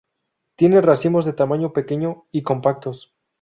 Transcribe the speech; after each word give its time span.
Tiene 0.55 0.81
racimos 0.81 1.25
de 1.25 1.33
tamaño 1.33 1.73
pequeño 1.73 2.25
y 2.31 2.41
compactos. 2.41 3.13